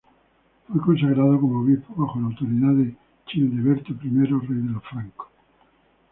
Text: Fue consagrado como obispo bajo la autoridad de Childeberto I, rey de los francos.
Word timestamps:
Fue 0.67 0.81
consagrado 0.81 1.39
como 1.39 1.61
obispo 1.61 1.93
bajo 1.95 2.19
la 2.19 2.25
autoridad 2.25 2.73
de 2.73 2.95
Childeberto 3.27 3.93
I, 4.03 4.09
rey 4.47 4.55
de 4.55 4.69
los 4.71 4.83
francos. 4.85 5.27